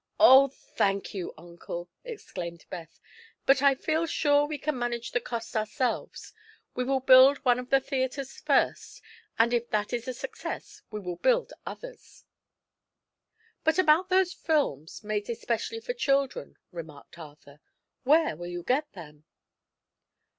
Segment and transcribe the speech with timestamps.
[0.19, 2.99] "Oh, thank you, Uncle!" exclaimed Beth.
[3.45, 6.33] "But I feel sure we can manage the cost ourselves.
[6.73, 9.03] We will build one of the theatres first,
[9.37, 12.25] and if that is a success we will build others."
[13.63, 17.61] "But about those films, made especially for children," remarked Arthur.
[18.01, 19.25] "Where will you get them?"